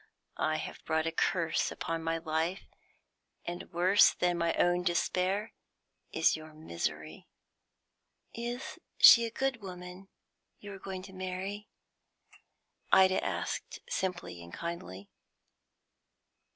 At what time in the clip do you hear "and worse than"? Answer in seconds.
3.45-4.35